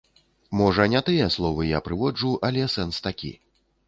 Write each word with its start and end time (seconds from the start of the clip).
Можа 0.59 0.85
не 0.93 1.01
тыя 1.09 1.27
словы 1.35 1.65
я 1.77 1.81
прыводжу, 1.87 2.31
але 2.49 2.65
сэнс 2.77 3.03
такі. 3.09 3.31